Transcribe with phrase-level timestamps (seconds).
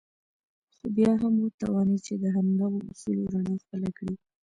[0.75, 4.15] خو بيا هم وتوانېد چې د همدغو اصولو رڼا خپله کړي.